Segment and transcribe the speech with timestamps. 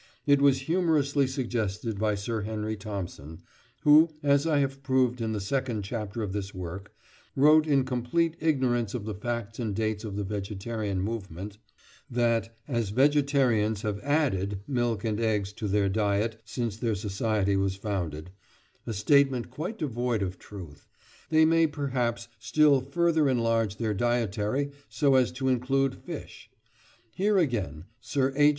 [0.25, 3.43] It was humorously suggested by Sir Henry Thompson,
[3.83, 6.91] who, as I have proved in the second chapter of this work,
[7.35, 11.59] wrote in complete ignorance of the facts and dates of the vegetarian movement,
[12.09, 17.75] that, as vegetarians have "added" milk and eggs to their diet since their society was
[17.75, 18.31] founded
[18.87, 20.87] (a statement quite devoid of truth),
[21.29, 26.49] they may perhaps still further enlarge their dietary so as to include fish.
[27.13, 28.49] Here, again, Sir H.